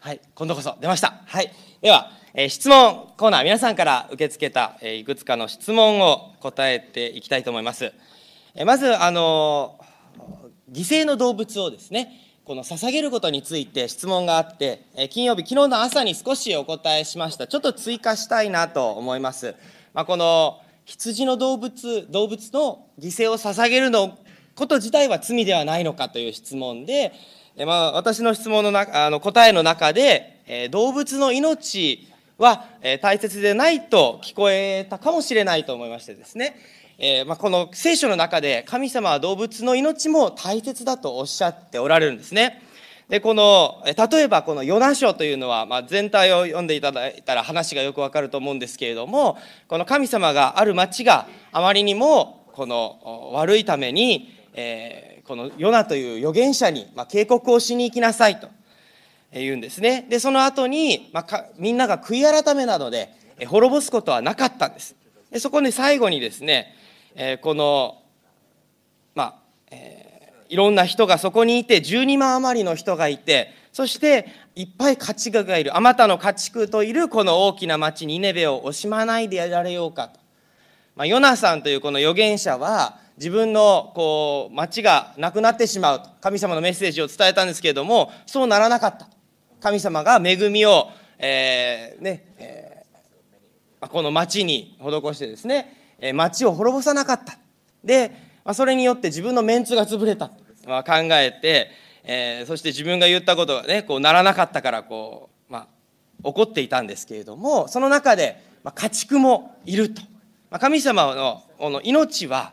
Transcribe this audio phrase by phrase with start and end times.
[0.00, 1.22] はい、今度こそ出ました。
[1.26, 1.50] はい、
[1.82, 7.92] では、えー質問コーナー、皆さんから受け付けた、えーいくつかの質問を答えていきたいと思います。
[8.54, 9.76] えーまず、あの
[10.70, 12.12] 犠牲の動物をですね、
[12.44, 17.48] この捧げることについて質問があって、え金曜日、昨日の朝に少しお答えしました。
[17.48, 19.56] ちょっと追加したいなと思います。
[19.92, 24.16] まあ、この羊の動物、動物の犠牲を捧げるの
[24.54, 27.12] こと自体は罪ではないのかという質問で、
[27.60, 32.06] えまあ、私の質問のなあの答えの中で、えー動物の命
[32.38, 36.54] は、えー大切でないと聞こえたかもしれないと思いましてですね、
[36.98, 42.62] えーまあ、この聖書の中で神様は動物の命も大切だとおっしゃっておられるんですね。
[43.08, 58.48] でこの例えばこのヨナ書というのは、まあ、全体を読んでいただいたら話がよくわかると思うんですけれどもこの神様がある町があまりにもこの悪いために、えーこのヨナという預言者に、まあ、警告をしに行きなさいと
[59.30, 60.06] 言うんですね。
[60.08, 63.12] で、その後に、まあ、かみんなが悔い改めなどで
[63.46, 64.96] 滅ぼすことはなかったんです。
[65.30, 66.74] でそこに最後にですね、
[67.14, 68.02] えーこの、
[69.14, 69.34] まあ、
[69.70, 70.08] えー
[70.48, 80.18] いろんな人がそこにいて、12万余りの人がいて、そしていっぱい家畜がいる、あまたの家畜といるこの大きな町ニネベを惜しまないでやられようかと。
[80.96, 89.08] まあ、ヨナさんというこの預言者は自分のこう町がなくなってしまうと神様のメッセージを伝えたんですけれどもそうならなかった。
[89.60, 90.88] 神様が恵みを、
[91.18, 97.38] えーねえーこの町に施してですね町を滅ぼさなかった。
[97.84, 98.10] で、
[98.52, 100.32] それによって自分のメンツが潰れた、
[100.66, 101.70] まあ、考えて、
[102.02, 105.66] えーそして自分が言ったことがねこうならなかったからこう、まあ、
[106.24, 110.02] 怒っていたんですけれどもその中で、まあ、家畜もいると。
[110.50, 112.52] ま神様のこの命は、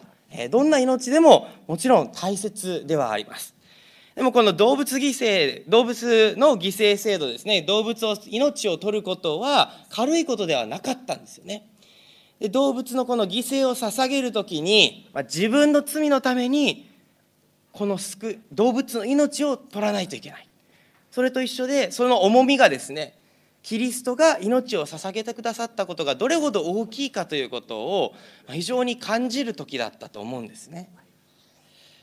[0.50, 3.56] どんな命でももちろん大切ではあります。
[4.16, 11.68] でもこの動物犠牲、動物の犠牲制度ですね、動物を、命を取ることは軽いことではなかったんですよね。
[12.40, 16.90] で動物のこの犠牲を捧げるときに、まあ自分の罪のために、
[17.74, 20.48] この救動物の命を取らないといけない。
[21.12, 23.18] それと一緒で、その重みがですね、
[23.66, 28.14] キリストが命を捧げてくださったことがどれほど大きいかということを
[28.48, 30.88] 非常に感じる時だったと思うんですね。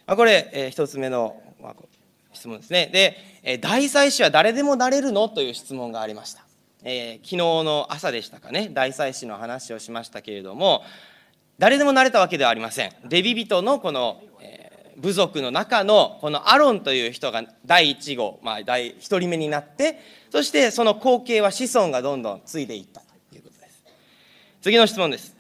[0.08, 1.40] これ、えー一つ目の、
[2.32, 2.90] 質問ですね。
[2.92, 6.44] で、え大祭司は誰でもなれるのという質問がありました。
[6.82, 10.82] えー昨日の朝でしたかね、大祭司の話をしましたけれども、
[11.60, 12.92] 誰でもなれたわけではありません。
[13.08, 14.20] レビ人のこの、
[15.02, 19.98] 部族の中のこのアロンという人が第一号、まあ、第一人目になって、
[20.30, 23.84] そしてその後継は子孫がどんどん継いでいったということです。
[24.62, 25.34] 次の質問です。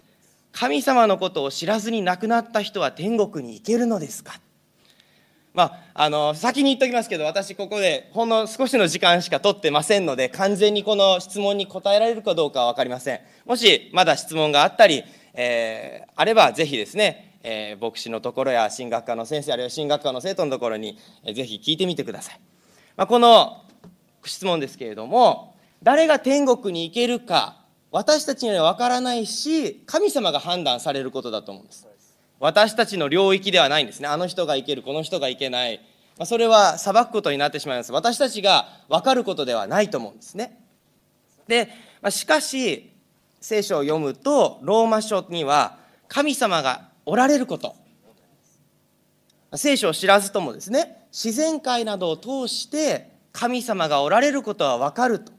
[0.50, 4.40] 神様のことを知らずに亡くなった人は天国に行けるのですか？
[5.54, 5.64] ま
[5.94, 22.40] あ、あの先に言っておきますけど私ここでほんの少しの時間しか取ってませんので完全にこの質問に答えられるかどうかは分かりませんもしまだ質問があったり、えーあればぜひですね、えー牧師のところや進学科の先生あるいは進学科の生徒のところに、えーぜひ聞いてみてください、
[22.96, 23.64] まあ、この
[24.24, 27.56] 質問ですけれども誰が天国に行けるか
[27.90, 31.86] 私たちには分からないし神様が判断されることだと思うんです
[32.42, 34.08] 私たちの領域ではないんですね。
[34.08, 35.78] あの人がいける、この人がいけない。
[36.18, 37.92] まあ、それは裁くことになってしまいます。
[37.92, 40.60] 私たちが分かることではないと思うんですね。
[41.46, 41.68] で、
[42.00, 42.90] まあ、しかし、
[43.40, 47.74] 聖書を読むと、ローマ書には神様がおられること。
[49.54, 55.32] 聖書を知らずともですね、自然界などを通して神様がおられることは分かると。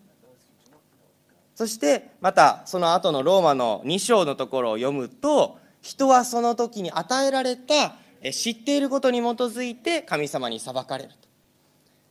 [1.55, 7.95] そしてまたその後のローマの2章のところを読むと人はその時に与えられた
[8.31, 11.15] 知っていることに基づいて神様に裁かれると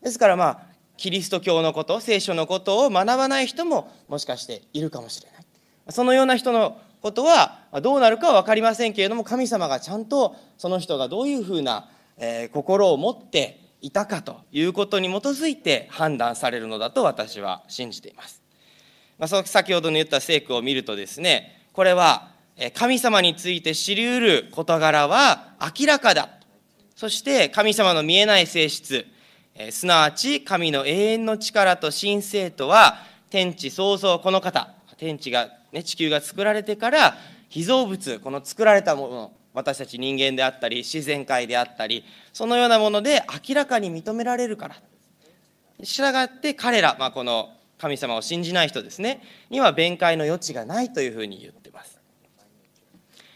[0.02, 0.62] ですからまあ
[0.96, 5.44] キリスト教のこと聖書のことを学ばない人ももしかしているかもしれない
[5.88, 18.40] そのような人のことはどうなるかは分かりませんけれども神様がちゃんとその人がどういうふうなえ心を持っていたかということに基づいて判断されるのだと私は信じています。
[19.19, 22.31] まあ、先ほどの言った聖句を見るとですねこれは
[22.75, 26.28] 神様について知り得る事柄は明らかだ。
[26.94, 29.06] そして神様の見えない性質。
[29.70, 32.99] すなわち神の永遠の力と神聖とは
[33.31, 34.75] 天地創造この方。
[34.99, 37.16] 天地が、ね、地球が作られてから
[37.48, 44.76] 被造物この作られたもの私たち人間であったり自然界であったりそのようなもので明らかに認められるから。
[45.82, 49.20] 従って彼ら、まあ、この神様を信じない人ですね
[49.50, 51.98] には弁解の余地がないというふうに言ってます。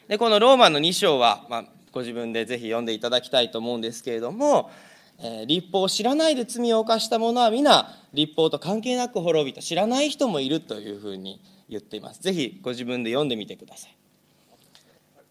[0.06, 4.70] でこのローマの2章は、まあ、ご自分でぜひ読んでいただきたいと思うんですけれども
[5.18, 12.20] えー、立法を知らないで罪を犯した者は皆立法と関係なく滅びと知らない人もいるというふうに言っています。
[12.22, 13.88] ぜひご自分で読んでみてくださ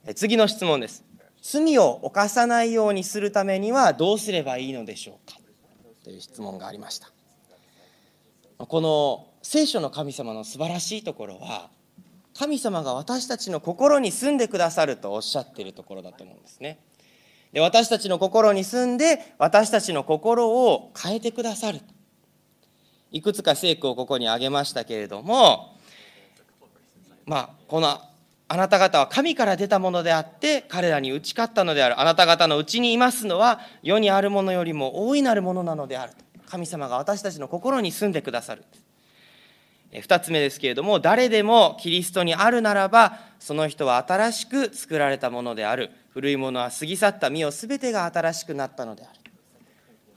[0.08, 1.04] い、次の質問です。
[1.42, 5.38] 罪を犯さないようにするためにはどうすればいいのでしょうか？
[6.04, 7.12] という質問がありました。
[8.58, 11.70] この聖書の神様の素晴らしいところは
[12.34, 16.80] 神様が私たちの心に住んでくださるとおっしゃっているところだと思うんですね。
[17.52, 21.80] で私たちの心に住んで私たちの心を変えてくださる
[23.12, 25.75] いくつか聖句をここに挙げましたけれども
[27.26, 28.00] まあこの
[28.48, 32.00] あなた方は神から出たものであって彼らに打ち勝ったのである。
[32.00, 36.14] あなた方のうちにいますのは世にあるものよりも大いなるものなのである
[36.48, 38.64] 神様が私たちの心に住んでくださる
[39.92, 45.92] 2つ目ですけれども誰でもキリストにあるならばその人は新しく作られたものである。
[46.10, 49.20] 古いものは過ぎ去った身を全てが新しくなったのである。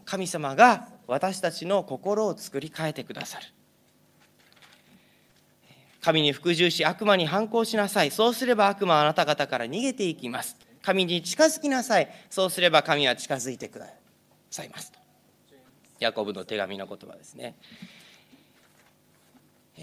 [0.05, 3.46] 神様が私たちの心を作り変えてくださる。
[6.00, 8.11] 神に服従し悪魔に反抗しなさい。
[8.11, 10.56] そうすれば悪魔はあなた方から逃げていきます。
[10.83, 12.09] 神に近づきなさい。
[12.31, 13.87] そうすれば神は近づいてくだ
[14.50, 14.93] さいます。
[14.93, 14.99] と
[16.00, 17.56] ヤコブの手紙の言葉ですね。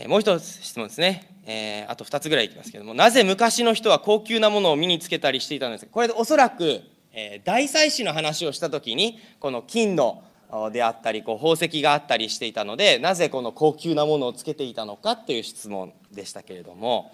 [0.07, 2.93] もう一つ質問ですね、えー、あと2つぐらいいきますけども。
[2.93, 5.91] なぜ昔の人は高級なものを身につけたりしていたんですか。
[5.91, 6.81] これでおそらく、
[7.13, 10.23] えー、大祭司の話をした時にこの金の
[10.71, 17.13] であったりこう宝石があったりしていたのでなぜこの高級なものをつけていたのかという質問でしたけれども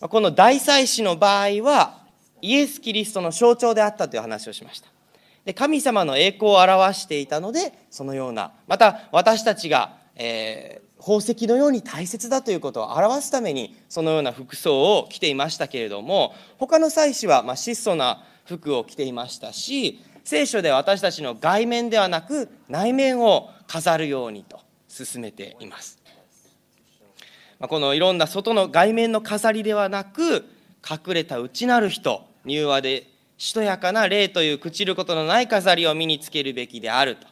[0.00, 1.98] この大祭司の場合は
[2.42, 4.88] イエス・キリストの象徴であったという話をしました。
[5.44, 26.00] で神様の栄光を表していたのでそのようなまた私たちが、えー、宝石のように大切だということを表すためにそのような服装を着ていましたけれども他の祭司はま質素な服を着ていましたし聖書で私たちの外面ではなく内面を飾るようにと進めています。
[27.60, 30.46] このいろんな外の外面の飾りではなく
[30.88, 33.06] 隠れた内なる人柔和で
[33.36, 37.26] しとやかな霊という朽ちることのない飾りを身につけるべきであると、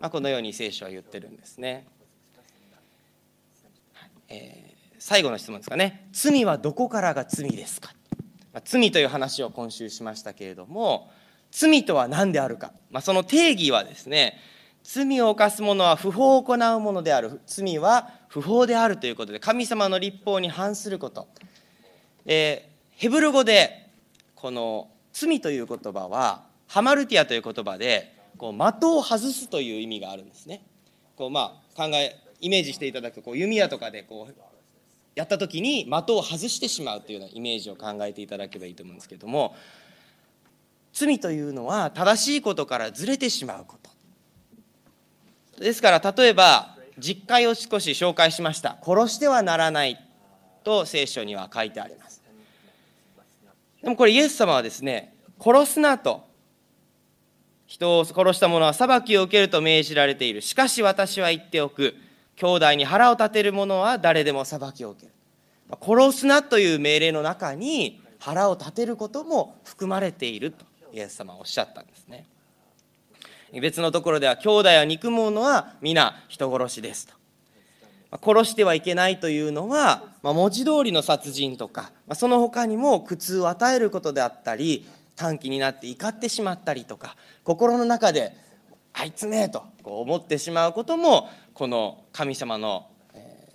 [0.00, 1.86] まあ、このように聖書は言ってるんですね。
[4.28, 7.94] えー、最後の質問ですかね罪はどこからが罪ですか、
[8.52, 11.10] まあ、罪という話を今週しましたけれども
[11.50, 14.38] 罪とは何であるか、まあ、その定義はですね
[14.82, 17.40] 罪を犯す者は不法を行うものである。
[17.46, 21.28] 罪は不法であるということで神様の立法に反すること、
[22.24, 23.90] えー、ヘブル語で
[24.34, 30.62] この罪という言葉はハマルティアという言葉でこう的を外すという意味があるんですね。
[31.16, 34.34] こうまあ考えイメージしていただくこう弓矢とかでこう
[35.16, 39.56] やった時に的を外してしまうというようなイメージを考えていただけばいいと思うんですけども
[40.98, 43.90] 罪というのは正しいことからずれてしまうこと。
[45.62, 48.76] ですから例えば実会を少し紹介しました。
[48.84, 49.98] 殺してはならない
[50.64, 52.20] と聖書には書いてあります。
[53.80, 56.26] でもこれイエス様はですね殺すなと。
[57.66, 60.40] 人を殺した者は裁きを受けると命じられている。
[60.40, 61.94] しかし私は言っておく。
[62.36, 65.12] 兄弟に腹を立てる者は誰でも裁きを受ける。
[65.80, 70.67] 殺すなという命令の中に腹を立てることも含まれていると。
[70.92, 72.26] イエス様はおっしゃったんですね。
[73.52, 77.14] 別のところでは兄弟は憎む者は皆人殺しですと。
[78.22, 88.34] 殺してはいけないというのは、まあ、文字通りの殺人とか、まあ、その他にも苦痛を与えることであったり短気になって怒ってしまったりとか心の中で
[88.94, 93.48] あいつめとこう思ってしまうこともこの神様の、え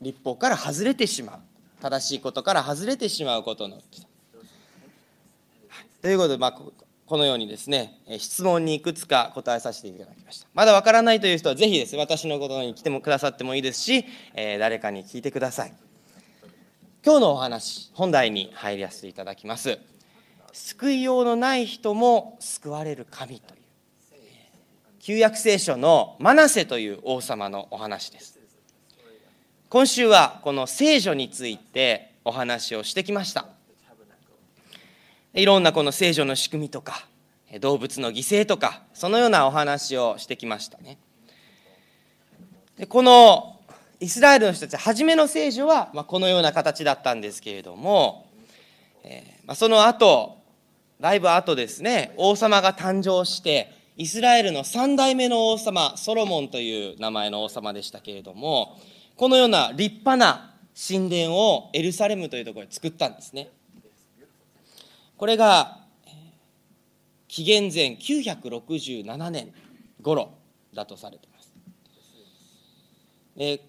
[0.00, 1.38] ー、立法から外れてしまう
[1.80, 3.80] 正しいことから外れてしまうことの
[6.02, 10.48] ということで、まあ、このようにですね質問にいくつか答えさせていただきました。
[10.52, 11.94] まだわからないという人はぜひです。
[11.94, 14.04] ね私のことに来てもくださってもいいですし、
[14.34, 15.74] えー、誰かに聞いてください。
[17.04, 19.78] 今日のお話本題に入りさせていただきます。
[20.52, 23.62] 救いようのない人も救われる神という。
[24.98, 28.40] 旧約聖書のマナセという王様のお話です。
[29.68, 33.46] 今週はこの聖書についてお話をしてきました。
[35.34, 37.06] いろんなこの聖書の仕組みとか
[37.60, 40.98] 動物の犠牲とかそのようなお話をしてきましたね
[42.76, 43.60] でこの
[44.00, 48.26] イスラエルの人たち初めの聖書は、まこのような形だったんですけれども、
[49.04, 50.38] えーまその後
[51.00, 58.78] だいぶ後ですね王様が誕生してイスラエルの3代目の王様、ソロモンという名前の王様でしたけれども、
[59.16, 63.50] このような立派な神殿をエルサレムというところで作ったんですね。
[65.16, 65.78] これが、
[67.28, 69.52] 紀元前967年
[70.02, 70.34] 頃
[70.74, 71.54] だとされています。
[73.36, 73.60] え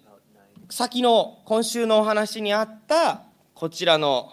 [0.70, 3.22] 先の今週のお話にあった
[3.54, 4.32] こちらの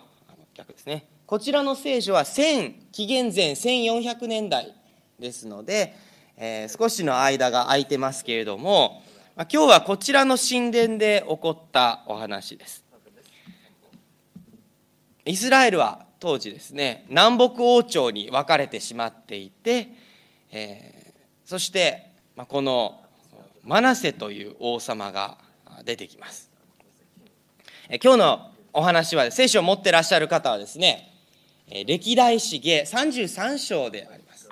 [0.54, 4.74] 逆ですねこちらの聖書は紀元前1400年代
[5.20, 5.96] ですので、
[6.38, 9.04] えー、少しの間が空いてますけれども、
[9.36, 12.84] まあ、今日はこちらの神殿で起こったお話です
[15.26, 19.90] イスラエルは当時ですね南北王朝に分かれてしまっていて、
[20.52, 23.02] えー、そして、ま、この
[23.64, 25.40] マナセという王様が
[25.84, 26.50] 出てきます。
[28.04, 31.12] 今日のお話は聖書を持ってらっしゃる方はですね
[31.88, 34.48] 歴代史下33章であります。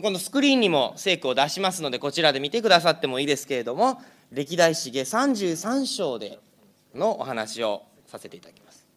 [0.00, 6.38] このスクリーンにも聖句を出しますのでこちらで見てくださってもいいですけれども歴代史下33章で
[6.94, 8.87] のお話をさせていただきます。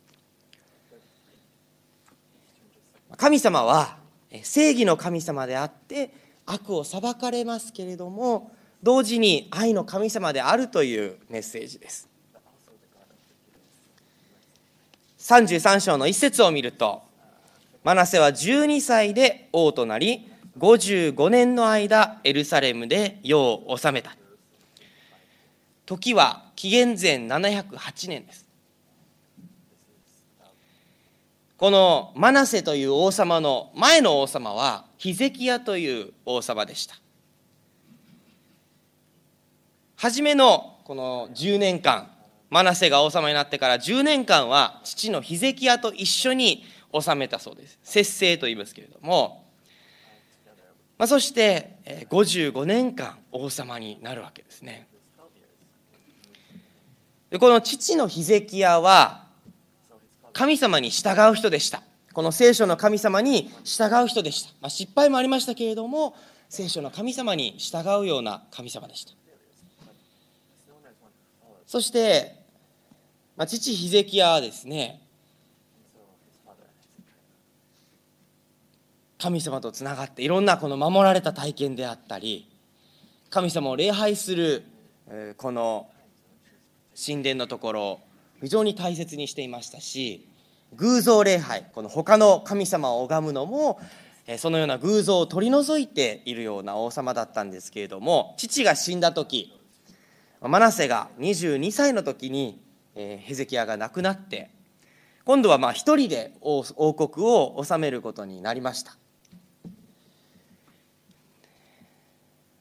[3.22, 3.98] 神様は
[4.42, 6.12] 正義の神様であって
[6.48, 8.52] 悪を裁かれますけれども
[8.82, 12.10] 同時に愛の神様であるというメッセージです。
[15.20, 17.04] 33章の一節を見ると
[17.84, 24.18] マナセは12歳で王となり55年の間エルサレムで世を治めた。
[25.86, 28.41] 時は紀元前708年です。
[31.62, 36.96] このマナセという王様の前の王様はヒゼキヤという王様でした。
[39.96, 42.10] 初めのこの10年間
[42.50, 46.66] マナセが王様になってから10年間は父のヒゼキヤと一緒に
[47.00, 47.78] 治めたそうです。
[47.84, 49.46] 節制と言いますけれども、
[50.98, 51.78] まあ、そして
[52.10, 54.88] 55年間王様になるわけですね。
[57.30, 59.30] でこの父のヒゼキヤは
[60.34, 61.84] 神様に従う人でした。
[62.14, 66.14] この聖書の神様に従う人でした、まあ、失敗もありましたけれども
[66.50, 69.14] 聖書の神様に従うような神様でした。
[71.66, 72.36] そして、
[73.38, 75.02] まあ、父ヒゼキヤはですね
[79.18, 82.50] 神様とつながっていろんなこの守られた体験であったり
[83.30, 84.64] 神様を礼拝する
[85.38, 85.90] この
[86.94, 88.00] 神殿のところ
[88.42, 90.28] 非常に大切にしていましたし
[90.76, 93.80] 偶像礼拝この他の神様を拝むのも
[94.38, 99.54] そのような偶像を取り除いているような王様だったんですけれども父が死んだ時
[100.42, 102.62] マナセが22歳の時に
[102.96, 104.50] ヘゼキヤが亡くなって
[105.24, 108.98] 今度はまあ一人で王国を治めることになりました。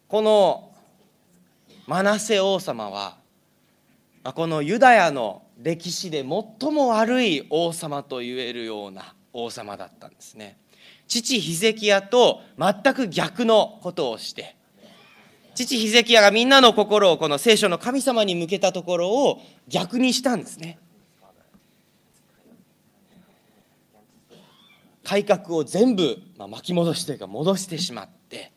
[0.08, 0.72] この
[1.86, 3.16] マナセ王様は
[4.34, 10.58] このユダヤの歴史で最も悪い王様と言えるような王様だったんですね
[11.06, 14.56] 父ヒゼキヤと全く逆のことをして
[15.54, 20.78] 父ヒゼキヤがみんなの心をこの聖書の神様に向けたところを逆にしたんですね。
[25.04, 28.52] 改革を全部巻き戻しというか戻してしまって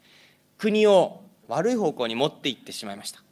[0.60, 3.22] 国を悪い方向に持っていってしまいました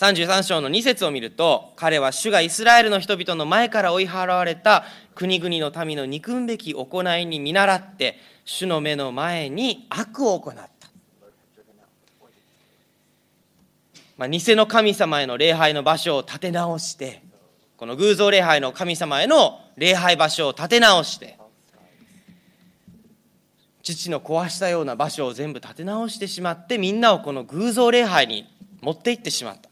[0.00, 8.16] 33章の2節を見ると彼は主がイスラエルの人々の前から追い払われた国々の民の憎むべき行いに見習って
[8.46, 10.70] 主の目の前に悪を行った。
[14.16, 17.22] まあ、偽の神様への礼拝の場所を立て直して
[17.76, 21.38] この偶像礼拝の神様への礼拝場所を立て直して
[23.82, 28.46] 父の壊したような場所を全部立て直してしまってみんなをこの偶像礼拝に
[28.80, 29.69] 持っていってしまった。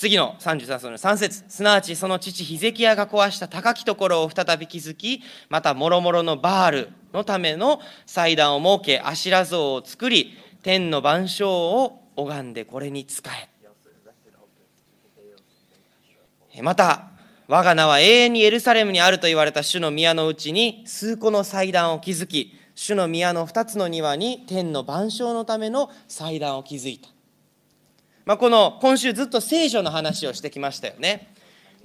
[0.00, 1.44] 次の33章の3節。
[1.46, 13.20] すなわちその父ヒゼキヤが壊した高きところを再び築きまたもろもろのバールのための祭壇を設けアシラ像を作り天の万象を拝んでこれに仕
[16.54, 16.62] え。
[16.62, 17.10] また
[17.46, 27.10] 我が名は永遠にエルサレムにあると言われた主の宮のうちに数個の祭壇を築き主の宮の2つの庭に天の万象のための祭壇を築いた、
[28.30, 31.34] まあ、この今週ずっと聖書の話をしてきましたよね。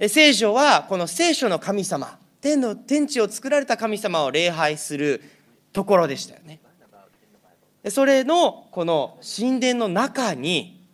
[0.06, 5.24] 聖書はこの聖書の神様天の天地を作られた神様を礼拝する
[5.72, 6.60] ところでしたよね。
[7.88, 10.86] それのこの神殿の中に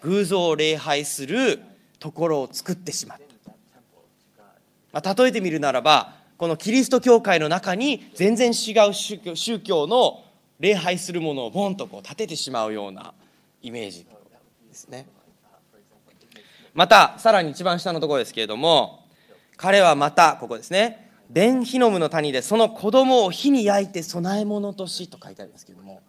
[0.00, 1.60] 偶像を礼拝する
[1.98, 3.52] ところを作ってしまった、
[4.90, 10.24] まあ、例えてみるならばこのキリスト教会の中に全然違う宗教の
[10.60, 13.12] 礼拝するものをボンとこう立ててしまうような
[13.60, 14.06] イメージ。
[14.74, 15.06] ですね。
[16.74, 19.06] またさらに一番下のところですけれども
[19.56, 21.12] 彼はまたここですね。
[21.30, 26.02] ベンヒノムの谷でその子供を火に焼いて供え物としと書いてありますけれども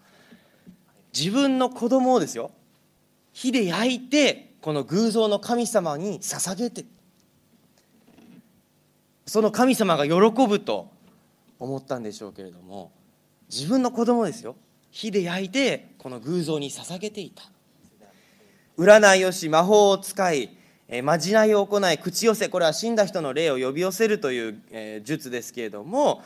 [1.18, 2.52] 自分の子供をですよ
[3.32, 6.84] 火で焼いてこの偶像の神様に捧げて
[9.26, 10.92] その神様が喜ぶと
[11.60, 12.92] 思ったんでしょうけれども
[13.50, 14.58] 自分の子供ですよ
[14.92, 17.44] 火で焼いてこの偶像に捧げていた。
[18.78, 20.50] 占いをし魔法を使い
[21.04, 26.22] まじないを行い口寄せこれは死んだ人の霊を呼び寄せるという術ですけれども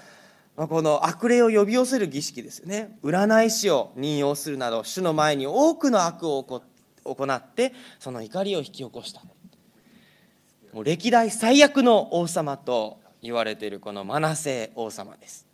[0.56, 2.98] この悪霊を呼び寄せる儀式ですよね。
[3.02, 9.22] 占い師を任用するなど主の前に多くの悪を行ってその怒りを引き起こした。
[10.74, 15.48] もう歴代最悪の王様と言われているこのマナセ王様です。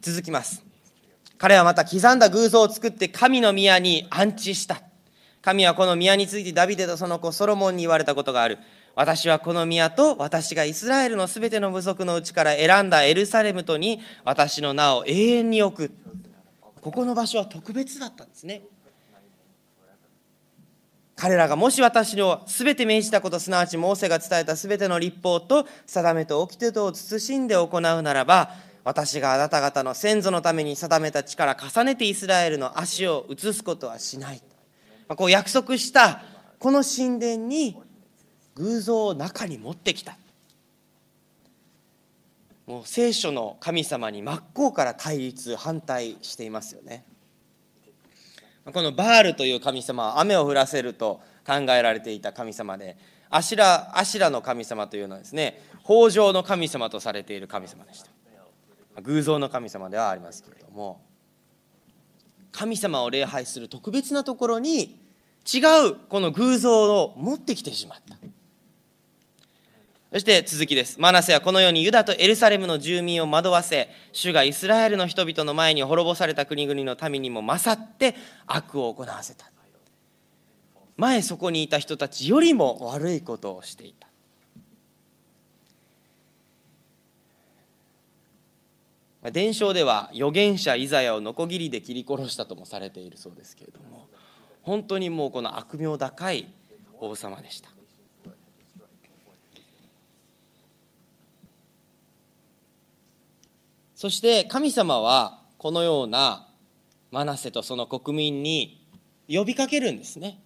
[0.00, 0.69] 続きます。
[1.40, 4.82] 彼はまた刻んだ偶像を作って神の宮に安置した。
[5.40, 8.58] 神はこの宮についてダビデとその子ソロモンに言われたことがある。
[8.94, 15.94] 私はこの宮と私がイスラエルのすべての部族のうちから選んだエルサレムとに私の名を永遠に置く。
[16.82, 18.60] ここの場所は特別だったんですね。
[21.16, 28.50] 彼らがもし私の全て命じたことすなわちモーセが伝えた全ての立法と定めと掟とを慎んで行うならば
[28.84, 34.42] 私があなた方の先祖のために定めた力重ねてイスラエルの足を移すことはしない。
[35.08, 36.22] こう約束した
[36.58, 37.76] この神殿に
[38.54, 40.16] 偶像を中に持ってきた。
[42.66, 47.04] もう聖書の神様に真っ向から対立反対していますよね。
[48.72, 52.96] このバールという神様は雨を降らせると考えられていた神様で
[53.28, 58.09] アシラアシラの神様というのはですね豊穣の神様とされている神様でした。
[59.02, 61.00] 偶像の神様ではありますけれども
[62.52, 65.00] 神様を礼拝する特別なところに
[65.52, 68.16] 違うこの偶像を持ってきてしまった
[70.12, 71.00] そして続きです。
[71.00, 78.16] マナセはこのようにユダとエルサレムの住民を惑わせ、主がイスラエルの人々の前に滅ぼされた国々の民にも勝って
[78.48, 79.48] 悪を行わせた。
[80.96, 84.09] 前そこにいた人たちよりも悪いことをしていた。
[89.22, 94.08] 伝承では預言者イザヤをノコギリで切り殺したともされているそうですけれども
[94.62, 96.48] 本当にもうこの悪名高い
[96.98, 97.70] 王様でした
[104.00, 106.48] そして神様はこのような
[107.10, 108.82] マナセとその国民に
[109.28, 110.40] 呼びかけるんですね。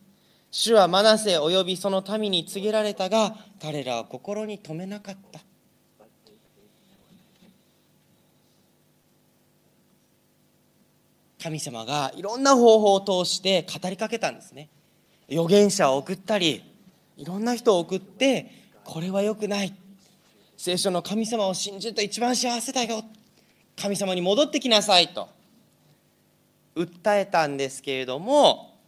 [0.50, 5.38] 主はマナセ及びその民に告げられたが彼らは心に留めなかった。
[11.44, 14.70] 神様がいろんな方法を通して語りかけたんですね。
[15.30, 16.64] 預言者を送ったり
[17.18, 18.50] いろんな人を送って
[18.82, 19.74] これは良くない。
[20.56, 23.04] 聖書の神様を信じると一番幸せだよ。
[23.76, 25.28] 神様に戻ってきなさいと。
[26.74, 28.78] 訴えたんですけれども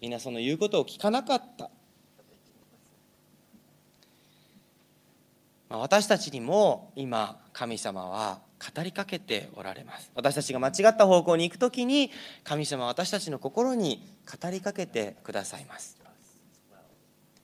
[0.00, 1.70] みんなその言うことを聞かなかった。
[5.70, 8.40] 私たちにも今神様は
[8.74, 10.10] 語りかけておられます。
[10.14, 12.10] 私たちが間違った方向に行く時に
[12.44, 14.06] 神様は私たちの心に
[14.42, 15.98] 語りかけてくださいます。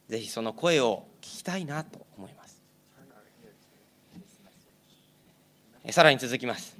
[0.09, 2.63] ぜひその声を聞きたいなと思います。
[5.93, 6.77] さらに続きます。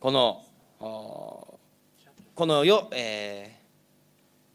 [0.00, 0.44] この
[0.78, 3.57] このよ、えー、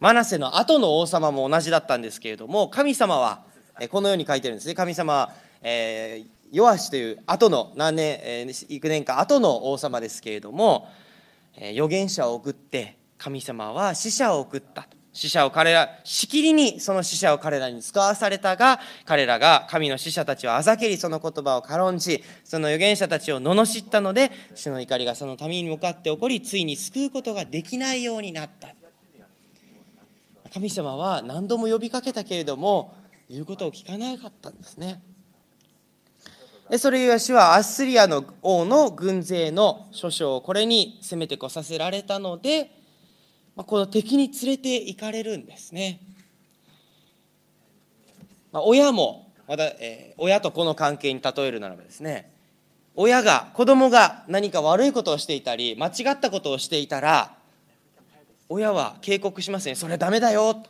[0.03, 3.45] マナセの後の王様も同じだったんですけれども神様は
[3.89, 10.89] このように書いてるんですね神様は、えー、ヨアシという後の何年、えー、幾年か後の王様ですけれども、
[11.55, 28.69] えー、預言者を送って神様は死者を送った死者を彼ら、しきりにその死者を彼らに使わされたが、彼らが神の死者たちをあざけりその言葉を軽んじ、その預言者たちを罵ったので、主の怒りがその民に向かって起こり、ついに救うことができないようになった。
[30.53, 32.93] 神様は何度も呼びかけたけれども、
[33.29, 35.01] 言うことを聞かなかったんですね。
[36.77, 42.71] それゆえ主はアッスリアの王の軍勢の諸将をこれに攻めてこさせられたので、
[43.55, 45.99] この敵に連れて行かれるんですね。
[48.53, 52.31] 親もまた、え、親と子の関係に例えるならばですね
[52.95, 57.35] 親が子供が何か悪いことをしていたり間違ったことをしていたら
[58.53, 60.63] 親は警告しますねそれダメだよ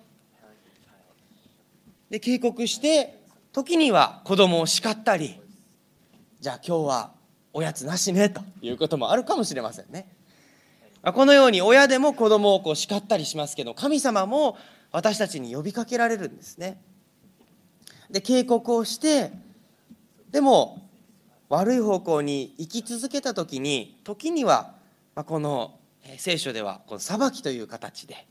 [2.09, 3.19] で警告して
[3.51, 5.37] 時には子供を叱ったり
[6.39, 7.11] じゃあ今日は
[7.51, 10.07] おやつなしねということもあるかもしれませんね。
[11.03, 14.57] このように親でも子供をこう叱ったりしますけど神様も
[14.93, 16.81] 私たちに呼びかけられるんですね。
[18.09, 19.31] で警告をして
[20.31, 20.87] でも
[21.49, 24.75] 悪い方向に生き続けた時に時には
[25.25, 25.79] この
[26.17, 28.27] 聖書ではこの裁きという形で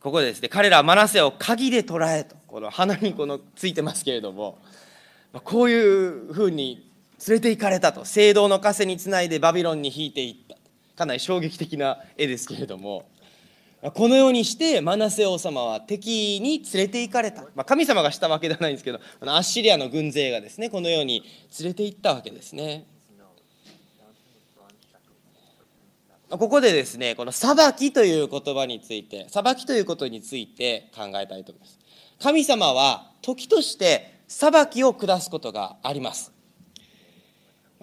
[0.00, 4.58] ここでですね彼らはマナセを鍵で捕らえとこの鼻にこのついてますけれども
[5.44, 6.90] こういうふうに
[7.26, 10.52] 連れて行かれたと聖堂の枷につないでバビロンに引いていった。
[10.96, 13.08] かなり衝撃的な絵ですけれども
[13.94, 21.24] このようにしてマナセ王様は敵に連れて行かれた、まあ、神様がしたわけではないんですけどアッシリアの軍勢がですねこのように
[21.58, 22.86] 連れて行ったわけですね。
[26.38, 31.78] ここでですねこの裁きという言葉について裁きということについて考えたいと思います。
[32.20, 36.32] 神様は時として裁きを下すことがあります。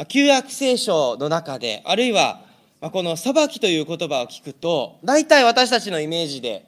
[0.08, 2.42] 旧約聖書の中であるいは
[2.82, 6.66] この裁きという言葉を聞くと大体私たちのイメージで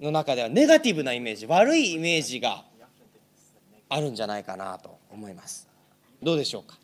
[0.00, 2.64] の中ではネガティブなイメージ悪いイメージが
[3.90, 5.68] あるんじゃないかなと思います。
[6.22, 6.79] どうでしょうか？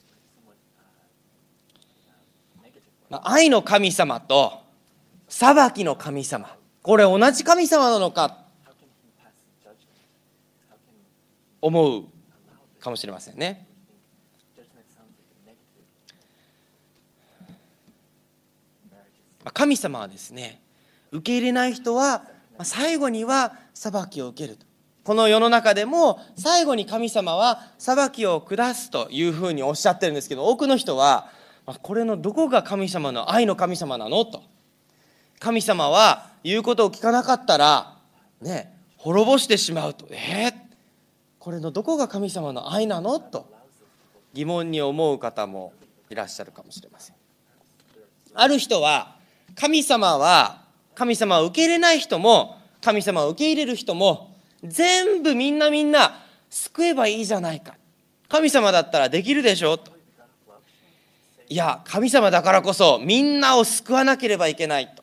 [3.11, 4.53] 愛の神様と
[5.29, 6.57] 裁きの神様。
[6.83, 8.39] これ同じ神様なのか
[11.61, 12.05] 思う
[12.81, 13.67] かもしれませんね。
[19.53, 20.61] 神様はですね
[21.13, 22.25] 受け入れない人は
[22.63, 24.67] 最後には裁きを受けると。
[25.05, 31.31] この世の中でも最後に神様は裁きを下すというふうにおっしゃってるんですけど多くの人は
[31.83, 34.25] これのどこが神様の愛の神様なの？
[34.25, 34.43] と。
[35.41, 37.97] 神様は言うことを聞かなかったら
[38.41, 40.07] ね滅ぼしてしまうと。
[40.11, 40.55] えー、
[41.39, 43.19] これのどこが神様の愛なの？
[43.19, 43.53] と。
[44.33, 45.73] 疑問に思う方も
[46.09, 47.17] いらっしゃるかもしれません。
[48.35, 49.17] ある人は
[49.55, 50.63] 神様は
[50.95, 57.75] 神様を受け入れない人も神様を受け入れる人も全部みんなみんな救えばいいじゃないか。
[58.29, 59.79] 神様だったらできるでしょ？
[59.79, 59.96] と。
[61.49, 65.03] いや神様だからこそみんなを救わなければいけないと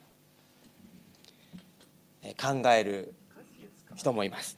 [2.42, 3.14] 考える
[3.96, 4.58] 人もいます。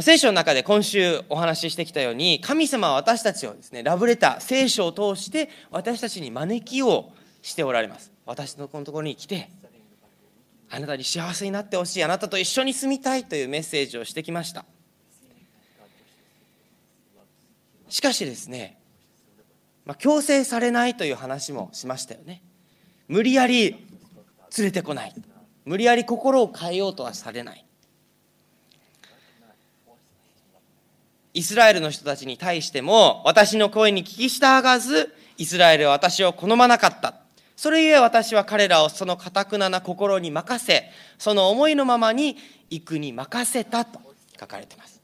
[0.00, 7.10] 聖書の中で今週お話ししてきたように神様は私たちをですねラブレター聖書を通して私たちに招きを
[7.42, 8.12] しておられます。
[8.24, 9.48] 私のこのところに来て
[10.70, 14.64] あなたに幸せになってほしいあなたと一緒に住みたいというメッセージをしてきました。
[17.88, 18.77] しかしですね、
[19.88, 22.42] まあ、強制されないという話もしましたよね。
[23.08, 25.14] 無理やり連れてこない。
[25.64, 27.64] 無理やり心を変えようとはされない。
[31.32, 37.14] イスラエルの人たちに対しても私の声に聞き従わずイスラエルは私を好まなかった。
[37.56, 42.36] それゆえ私は彼らをそのかたくなな心に任せ、その思いのままに
[42.68, 44.00] 行くに任せたと
[44.38, 44.97] 書かれています。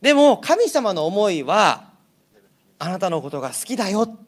[0.00, 1.90] でも神様の思いは
[2.78, 4.18] あなたのことが好きだよ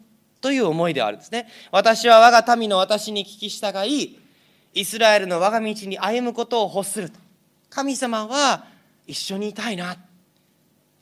[0.41, 1.49] という思いではあるんですね。
[1.71, 4.19] 私は我が民の私に聞き従い、
[4.75, 7.19] イスラエルの我が道に歩むことを欲すると。
[7.71, 8.65] 神様は
[9.07, 9.97] 一緒にいたいな。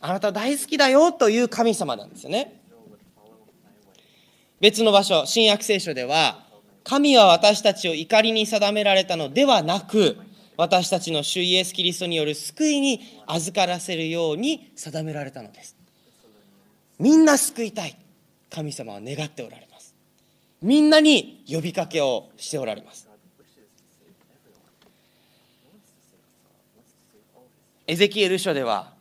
[0.01, 2.61] あなた大好きだよという神様なんですよね。
[4.61, 6.45] 別の場所、新約聖書では、
[6.83, 10.17] 神は私たちを怒りに定められたのではなく、
[10.57, 15.77] 私たちの主イエス・キリストによる救いに預からせるように定められたのです。
[16.99, 17.97] みんな救いたい。
[18.51, 19.95] 神様は願っておられます。
[20.63, 23.09] みんなに呼びかけをしておられます。
[27.87, 28.97] エゼキエル書では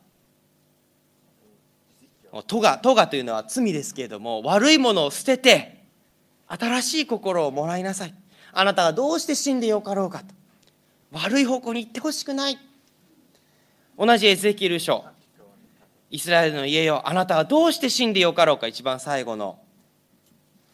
[2.44, 5.84] トガ、トガというのは罪ですけれども、悪いものを捨てて、
[6.48, 8.14] 新しい心をもらいなさい。
[8.52, 10.26] あなたがどうして死んでよかろうかと。
[11.12, 12.58] 悪い方向に行ってほしくない。
[13.98, 15.04] 同じエゼキエル書。
[16.10, 18.66] イスラエルの家よ、あなたはどうして死んでよかろうか。
[18.66, 19.58] 一番最後の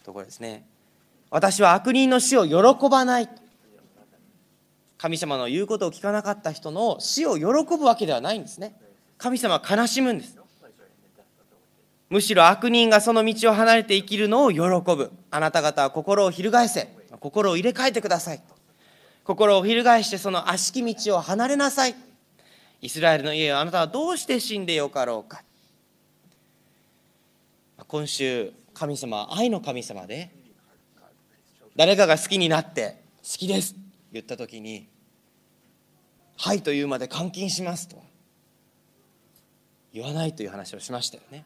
[0.04, 0.66] ところですね。
[1.30, 3.28] 私は悪人の死を喜ばない。
[4.98, 7.44] 神様の言うことを聞かなかった人の死を喜
[7.76, 8.76] ぶわけではないんですね。
[9.18, 10.38] 神様は悲しむんです。
[12.10, 15.10] むしろ悪人がその道を離れて生きるのを喜ぶ。
[15.30, 16.88] あなた方は心を翻せ。
[17.18, 18.42] 心を入れ替えてください。
[19.24, 21.94] 心を翻してその悪しき道を離れなさい。
[22.80, 25.42] イスラエルの家をあなたはどうして死んでよかろうか。
[27.86, 30.30] 今週、神様は愛の神様で、
[31.76, 33.74] 誰かが好きになって好きです
[34.12, 34.88] 言った時に、
[36.36, 38.12] はいと言うまで監禁しますと。
[39.92, 41.44] 言わないという話をしましたよね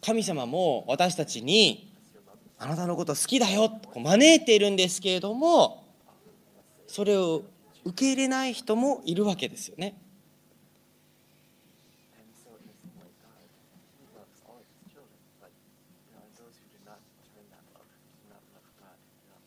[0.00, 1.91] 神様も私たちに
[2.62, 5.82] あなたのこと好きだよと招いているんですけれども
[6.86, 7.42] それを
[7.84, 9.96] 受け入れない人もいるわけですよね。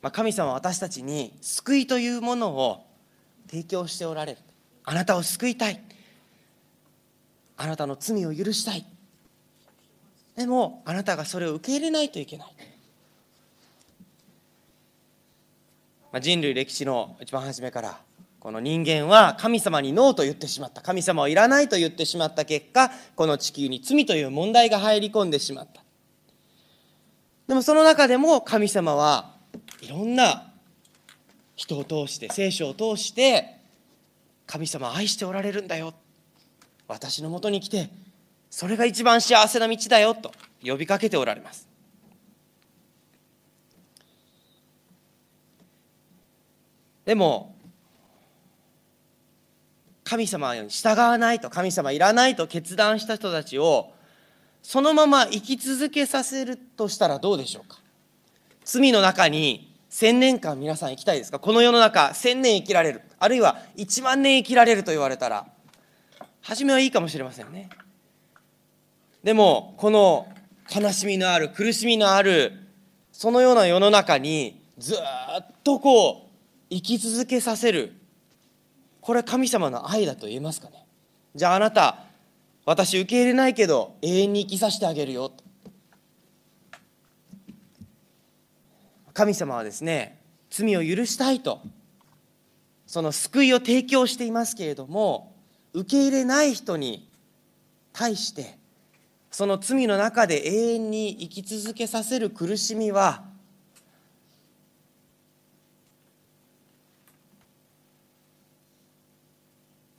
[0.01, 2.85] まあ、神様は私たちに救いというものを
[3.49, 4.39] 提供しておられる。
[4.83, 5.81] あなたを救いたい。
[7.55, 8.85] あなたの罪を許したい。
[10.35, 12.74] でもあなたがそれを受け入れないといけない、
[16.15, 17.99] まあ、人類歴史の一番初めから
[18.39, 20.81] この人間は神様にノーと言ってしまった。
[20.81, 25.83] 神様はいらないと言ってしまった結果この地球に罪という問題が入り込んでしまった。
[27.49, 29.33] でもその中でも神様は
[29.81, 30.53] いろんな
[31.57, 33.57] 人を通して聖書を通して
[34.47, 35.93] 神様愛しておられるんだよ。
[36.87, 37.89] 私のもとに来て
[38.49, 40.31] それが一番幸せな道だよと
[40.63, 41.74] 呼びかけておられます。
[47.05, 47.55] でも
[50.03, 53.91] 神様に従わないと神様いらないと決断した人たちを
[54.61, 57.79] そのまま生き続けさせるとしたらどうでしょうか？
[58.63, 61.39] 罪の中に千年間皆さん生きたいですか？
[61.39, 63.01] この世の中千年生きられる。
[63.19, 65.47] あるいは一万年生きられると言われたら
[66.41, 67.69] 初めはいいかもしれませんね。
[69.23, 70.27] でもこの
[70.75, 72.53] 悲しみのある苦しみのある
[73.11, 74.97] そのような世の中にずっ
[75.63, 76.24] とこう
[76.75, 77.93] 生き続けさせる。
[78.99, 80.85] これは神様の愛だと言えますかね。
[81.33, 81.99] じゃああなた
[82.65, 85.29] 私受け入れないけど永遠に生きさせてあげるよ。
[85.29, 85.41] と
[89.13, 91.61] 神様はですね罪を許したいと。
[92.85, 95.33] その救いを提供していますけれども
[95.73, 97.09] 受け入れない人に
[97.93, 98.57] 対して
[99.31, 103.23] その罪の中で永遠に生き続けさせる苦しみは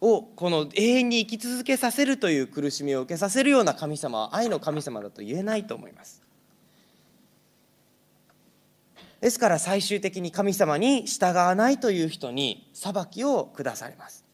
[0.01, 6.23] をこの永遠に生き続けさせるという苦しみを受けさせるような神様は愛の神様だと言えないと思います。
[9.21, 14.25] ですから最終的に神様に従わないという人に裁きを下されます。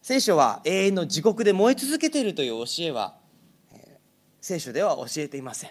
[0.00, 3.14] 聖書は永遠の地獄で燃え続けているという教えは
[4.40, 5.70] 聖書では教えていません。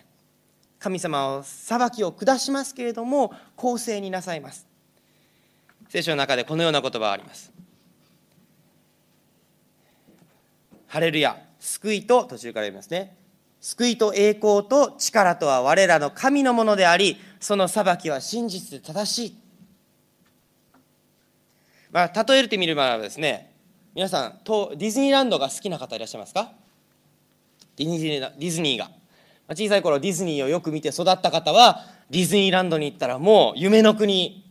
[0.79, 4.65] 神様は裁きを下しますけれども公正になさいます。
[5.89, 7.51] 聖書の中でこのような言葉があります。
[10.91, 13.15] ハレルヤ救いと途中から読みますね
[13.62, 19.38] 救いと栄光と力とは我らの神のものでありその裁きは真実で正しい。
[21.91, 23.54] まあ、例えてみればですね、
[23.95, 26.51] 皆さん、ディズニーランドが好きな方いらっしゃいますか？
[27.77, 28.89] ディズニーディズニーが。
[29.56, 34.45] 小さい頃ディズニーをよく見て育った方は、ディズニーランドに行ったらもう夢の国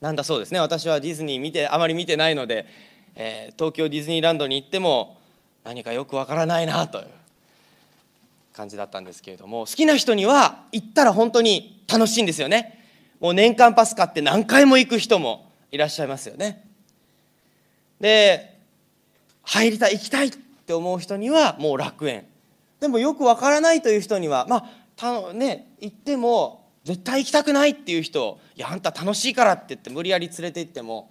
[0.00, 0.60] なんだそうですね。
[0.60, 2.66] 私はディズニー見て、あまり見てないので、
[3.14, 5.15] えー、東京ディズニーランドに行っても
[5.66, 7.06] 何かよくわからないなという
[8.52, 12.84] 感じだったんですけれども好きな人には行ったら本当に楽しいんですよね。
[13.18, 16.64] もう年間パス買って何回も行く人もいらっしゃいますよね。
[18.00, 18.56] で
[19.42, 22.26] 入りたい行きたいって思う人にはもう楽園。
[22.78, 31.10] でもよくわからないという人にはまあたね行っても絶対行きたくないっていう人いやあんた楽しいからって言って無理やり連れて行っても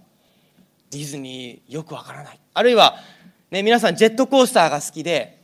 [0.91, 2.39] ディズニーよくわからない。
[2.53, 2.95] あるいは、
[3.55, 5.41] ね、皆さんジェットコースターが好きで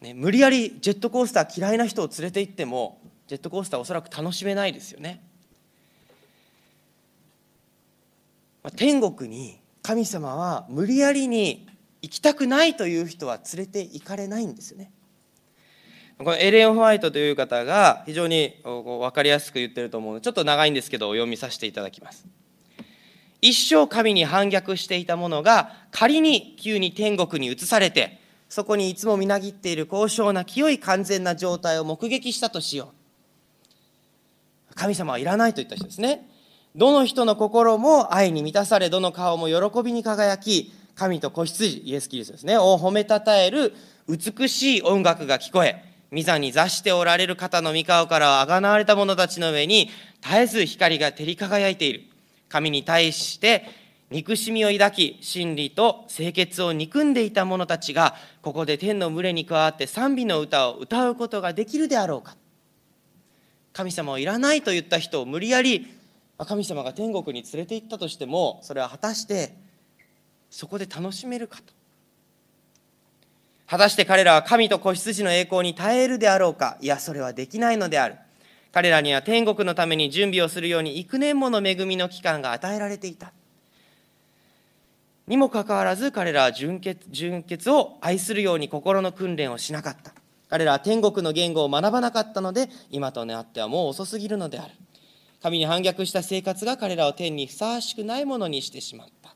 [0.00, 5.20] ね、無理やりジェットコースター嫌いな人を連れて行ってもジェットコースターおそらく楽しめないですよね。
[8.76, 11.66] 天国に神様は無理やりに
[12.00, 14.92] 行きたくないという人は連れて行かれないんですよね。
[16.16, 22.24] このエレン・ホワイトという方が非常に分かりやすく言ってると思うのでちょっと長いんですけどお読みさせていただきます。
[23.40, 32.92] 一生神に反逆していた者が仮に急に天国に移されてそこにいつもみなぎっている高尚な清い完全な状態を目撃したとしよ
[34.70, 34.74] う。
[34.74, 36.26] 神様はいらないと言った人ですね。
[36.76, 43.74] どの人の心も愛に満たされ、どの顔も喜びに輝き、神と子羊、イエス・キリストですね、を褒めたたえる
[44.08, 49.90] 美しい音楽が聞こえ、御座に座しておられる方の御顔からはあがなわれた者たちの上に
[50.22, 52.04] 絶えず光が照り輝いている。
[52.48, 53.64] 神に対して
[54.10, 62.36] 憎しみを抱き、真理と清潔を憎んでいた者たちが、ここで天の群れに加わって賛美の歌を歌うことができるであろうか。
[63.74, 65.86] 神様はいらないと言った人を無理やり
[66.38, 69.54] 神様が天国に連れて行ったとしても、それは果たして
[70.50, 71.74] そこで楽しめるかと。
[73.66, 76.78] 果たして彼らは神と子羊の栄光に耐えるであろうか。
[76.80, 78.16] いやそれはできないのである。
[78.72, 83.32] 彼らには天国のために準備をするように幾年もの恵みの期間が与えられていた。
[85.26, 90.12] にもかかわらず彼らは純潔純潔を愛するように心の訓練をしなかった。
[90.48, 94.72] 彼らは天国の言語を学ばなかったので今となってはもう遅すぎるのである。
[95.42, 99.34] 神に反逆した生活が彼らを天にふさわしくないものにしてしまった。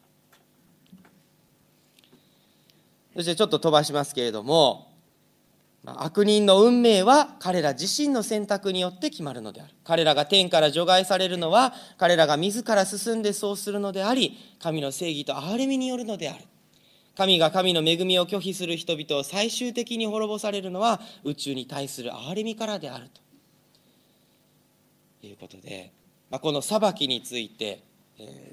[3.14, 4.91] そしてちょっと飛ばしますけれども
[5.84, 9.74] 悪人の運命は彼ら自身の選択によって決まるのである。
[9.82, 16.44] 彼らが天から除外されるのは彼らが自ら進んでそうするのであり神の正義と憐れみによるのである。
[17.16, 23.10] 神が神の恵みを拒否する人々を最終的に滅ぼされるのは宇宙に対する憐れみからである
[25.20, 25.92] ということで、
[26.30, 27.82] まあ、この裁きについて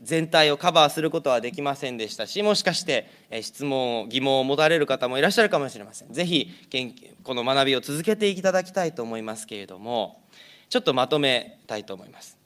[0.04, 3.08] 全体をカバーすることはできませんでしたしもしかして
[3.42, 6.14] 質問を疑問を持たれる方もいらっしゃるかもしれません。
[6.14, 6.50] ぜひ
[7.24, 10.22] この学びを続けていただきたいと思いますけれども
[10.70, 12.38] ちょっとまとめたいと思います。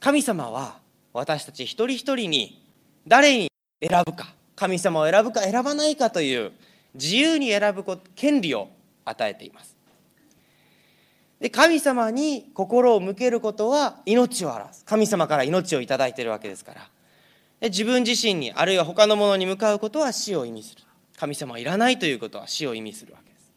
[0.00, 0.78] 神様は
[1.12, 2.62] 私たち一人一人に
[3.06, 6.52] 誰に選ぶか神様を選ぶか選ばないかという
[6.94, 7.84] 自由に選ぶ
[8.14, 8.68] 権利を
[9.04, 9.73] 与えています。
[11.44, 14.82] で神様に心を向けることは命を表す。
[14.86, 16.88] 神様から命を頂いているわけですから。
[17.60, 20.84] で自分自身にあるいは他のものに向かうことは死を意味する。
[21.18, 23.52] 神様はいらないということは死を意味するわけです。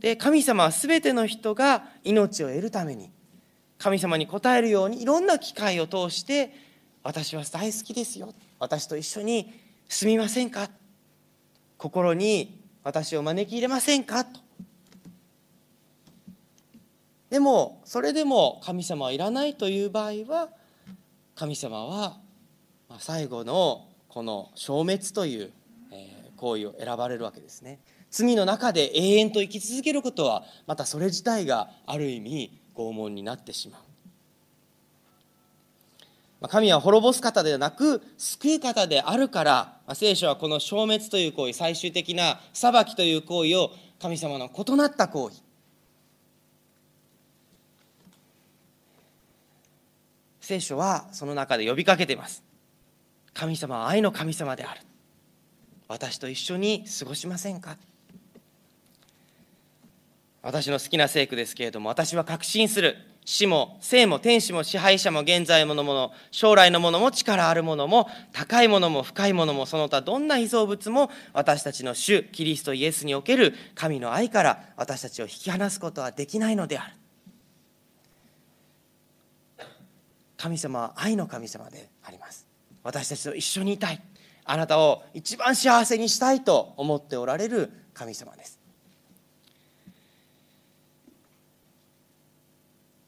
[0.00, 3.12] で神様は全ての人が命を得るために
[3.78, 6.52] 神様に応えるようにいろんな機会を通して
[7.04, 8.34] 私は大好きですよ。
[8.58, 9.54] 私と一緒に
[9.88, 10.68] 住みませんか？
[11.78, 14.24] 心に私を招き入れませんか？
[14.24, 14.40] と。
[17.34, 20.50] でもそれでも神様はいらないという場合は
[21.34, 22.16] 神様は
[23.00, 25.52] 最後のこの消滅という
[26.36, 27.80] 行為を選ばれるわけですね。
[28.08, 33.78] 罪の中で永遠と生き続けることはまたそれ自体がある意味拷問になってしま
[36.40, 36.48] う。
[36.48, 45.43] 神は滅ぼす方ではなく救う方であるから聖書はこの消滅という行為最終的な裁きという行為を神様の異なった行為
[50.44, 52.44] 聖書はその中で呼びかけています。
[53.32, 54.80] 神様は愛の神様である。
[55.88, 57.78] 私と一緒に過ごしませんか？
[60.42, 62.96] 私の好きな聖句ですけれども私は確信する。
[63.24, 76.92] 死も生も天使も支配者も現在ものもの将来のものも力あるものも高いものも深いものもその他どんな被造物も私たちの主キリストイエスにおける神の愛から私たちを引き離すことはできないのである。
[80.36, 82.46] 神様は愛の神様であります。
[82.82, 84.02] 私たちと一緒にいたい。
[84.44, 88.58] あなたを一番幸せにしたいと思っておられる神様です。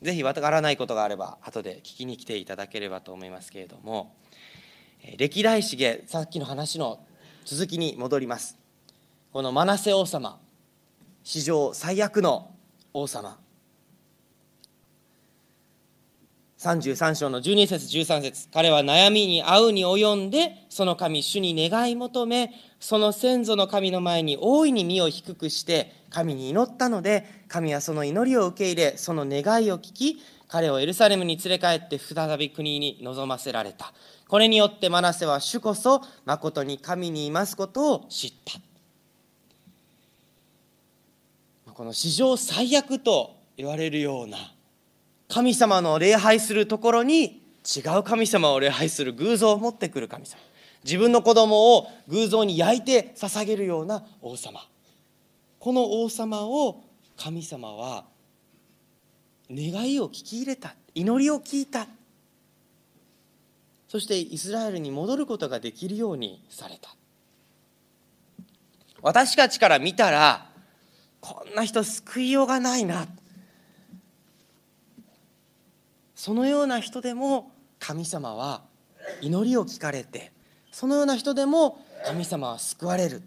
[0.02, 4.14] ぜひわからないことがあれば後で聞きに来ていただければと思いますけれども
[5.16, 7.00] 歴代史下さっきの話の
[7.44, 8.56] 続きに戻ります。
[9.32, 10.38] このマナセ王様
[11.24, 12.54] 史上最悪の
[12.94, 13.36] 王様。
[16.66, 33.92] 33章の12節13節彼は悩みに遭うに及んでその神主に願い求めその先祖の神の前に大いに身を低くして神に祈ったので神はその祈りを受け入れその願いを聞き彼をエルサレムに連れ帰って再び国に臨ませられた。
[34.28, 38.60] これによってマナセは主こそ誠に神にいますことを知った
[41.72, 44.38] この史上最悪と言われるような
[45.28, 47.42] 神様の礼拝するところに
[47.76, 50.40] 違う神様を礼拝する偶像を持ってくる神様。
[50.84, 54.60] 自分の子供を偶像に焼いて捧げるような王様。
[55.58, 56.84] この王様を
[57.16, 58.04] 神様は
[59.50, 60.74] 願いを聞き入れた。
[60.94, 61.88] 祈りを聞いた。
[63.88, 66.94] そしてイスラエルに戻ることができるようにされた。
[69.02, 70.50] 私たちから見たら
[71.20, 73.06] こんな人救いようがないな。
[76.26, 78.62] そのような人でも神様は
[79.20, 80.32] 祈りを聞かれて
[80.72, 83.22] そのような人でも神様は救われる。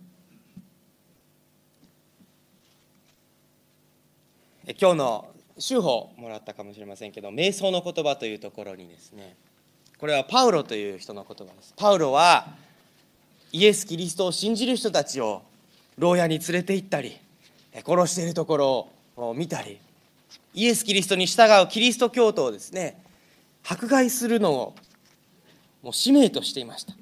[4.77, 9.37] 今日の修法もらったかもしれませんけど瞑想の言葉というところにですね
[9.97, 11.73] これはパウロという人の言葉です。
[11.77, 12.47] パウロは
[13.53, 15.43] イエス・キリストを信じる人たちを
[15.97, 17.17] 牢屋に連れて行ったり
[17.73, 19.79] 殺しているところを見たり
[20.53, 23.01] イエス・キリストに従うキリスト教徒をですね
[23.67, 24.75] 迫害するのを
[25.81, 26.93] もう使命としていました。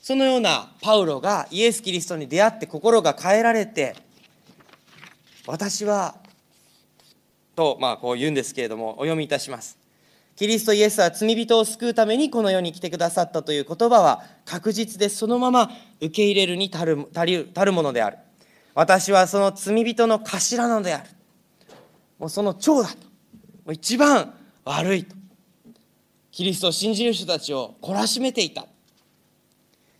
[0.00, 3.96] そのようなパウロがイエス・キリストに出会って心が変えられて
[5.46, 6.16] 私は
[7.56, 9.78] とまあこう言うんですけれどもお読みいたします。
[10.36, 15.70] キリストイエスは罪人を救うためにこの世に来てくださったという言葉は確実でそのまま
[16.00, 18.18] 受け入れるに足る足るものである。
[18.74, 21.08] 私はその罪人の頭なのである。
[22.24, 22.96] もうその長だと。
[22.96, 23.02] も
[23.66, 24.32] う一番
[24.64, 25.14] 悪いと。
[26.30, 28.64] キリストを信じる人たちを懲らしめていた。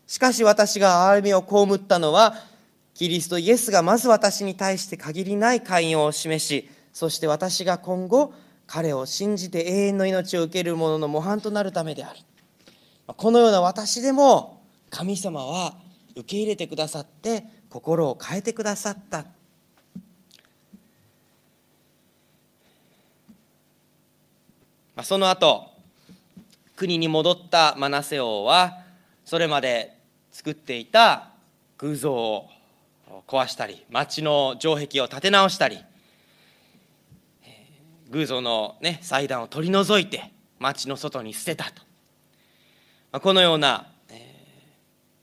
[0.07, 2.35] しかし私が憐れみを被ったのは
[2.95, 8.33] キリストイエスがまず私に対して限りない寛容を示しそして私が今後
[8.66, 12.20] 彼を信じて永遠の命を受ける者の模範となるためである。
[13.07, 15.75] このような私でも神様は
[16.16, 19.27] 受け入れてくださって心を変えてくださった。
[25.03, 25.70] その後
[26.76, 28.78] 国に戻ったマナセ王は
[29.24, 29.97] それまで
[30.30, 31.30] 作っていた
[31.78, 32.49] 偶像を
[33.26, 35.78] 壊したり町の城壁を建て直したり
[38.11, 40.30] 偶像の、ね、祭壇を取り除いて
[40.61, 41.64] 町の外に捨てた
[43.12, 43.20] と。
[43.20, 43.88] このような、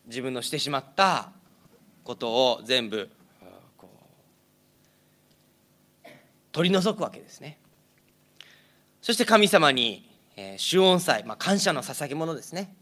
[0.08, 1.32] 自分のしてしまった
[2.04, 3.10] ことを全部
[6.52, 7.58] 取り除くわけですね。
[9.02, 12.76] そして神様に、えー、主恩祭、まあ、感謝の捧げ物ですね。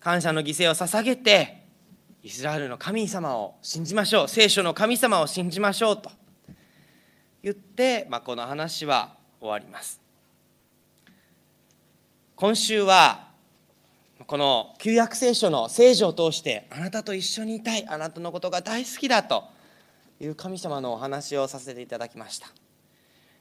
[0.00, 1.64] 感謝の犠牲を捧げて
[2.22, 4.28] イスラエルの神様を信じましょう。
[4.28, 6.10] 聖書の神様を信じましょうと
[7.42, 10.00] 言って、まあ、この話は終わります。
[12.36, 13.28] 今週は
[14.26, 19.44] この旧約聖書の聖書を通してあなたと一緒にいたいあなたのことが大好きだと
[20.18, 22.40] いう神様のお話をさせていただきまし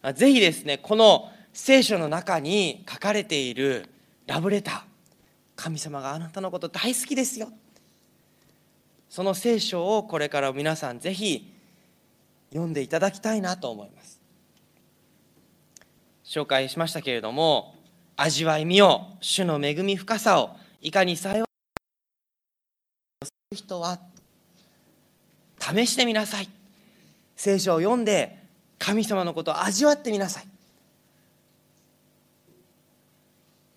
[0.01, 0.13] た。
[0.13, 3.87] ぜひですねこの聖書の中に書かれている
[4.25, 4.81] ラブレター。
[5.55, 7.49] 神様があなたのこと大好きですよ。
[9.07, 11.53] その聖書をこれから皆さんぜひ
[12.49, 14.19] 読んでいただきたいなと思います。
[16.25, 17.75] 紹介しましたけれども
[18.15, 21.45] 味わいみよ主の恵み深さをいかに幸い
[23.55, 23.99] 人は
[25.59, 26.49] 試してみなさい。
[27.35, 28.39] 聖書を読んで
[28.79, 30.47] 神様のことを味わってみなさい。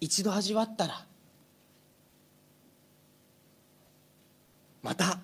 [0.00, 1.04] 一度味わったら
[4.82, 5.18] また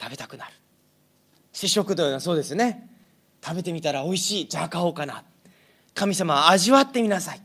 [0.00, 0.52] 食べたくなる。
[1.52, 2.88] 試食というのはそうですね。
[3.42, 4.48] 食べてみたらおいしい。
[4.48, 5.24] じゃあ買おうかな。
[5.94, 7.40] 神様味わってみなさい。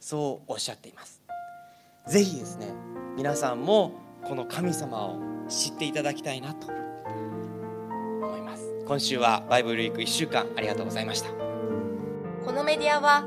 [0.00, 1.22] そうおっしゃっています。
[2.06, 2.72] ぜひですね
[3.16, 3.92] 皆さんも
[4.24, 8.64] この神様を知っていただきたいなと思います。
[8.86, 11.30] 今週はバイブルウィーク1週間ありがとうございました。
[12.44, 13.26] このメディアは